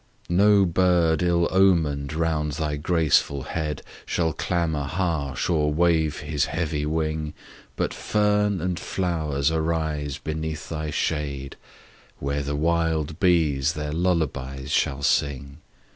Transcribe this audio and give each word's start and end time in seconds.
No 0.29 0.65
bird, 0.65 1.21
ill 1.21 1.47
omen'd, 1.51 2.11
round 2.13 2.53
thy 2.53 2.75
graceful 2.75 3.43
head 3.43 3.83
Shall 4.03 4.33
clamour 4.33 4.85
harsh, 4.87 5.47
or 5.47 5.71
wave 5.71 6.21
his 6.21 6.45
heavy 6.45 6.87
wing, 6.87 7.35
But 7.75 7.93
fern 7.93 8.61
and 8.61 8.79
flowers 8.79 9.51
arise 9.51 10.17
beneath 10.17 10.69
thy 10.69 10.89
shade. 10.89 11.55
Where 12.17 12.41
the 12.41 12.55
wild 12.55 13.19
bees 13.19 13.73
their 13.73 13.91
lullabies 13.91 14.71
shall 14.71 15.03
sing. 15.03 15.59